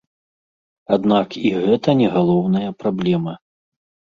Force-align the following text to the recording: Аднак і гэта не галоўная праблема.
Аднак 0.95 1.37
і 1.49 1.51
гэта 1.65 1.89
не 2.01 2.07
галоўная 2.17 2.69
праблема. 2.81 3.37